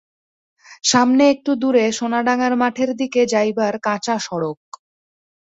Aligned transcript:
সামনে 0.83 1.23
একটু 1.33 1.51
দূরে 1.61 1.85
সোনাডাঙার 1.91 2.53
মাঠের 2.61 2.89
দিকে 2.99 3.21
যাইবার 3.33 3.73
কাঁচা 3.85 4.15
সড়ক। 4.19 4.59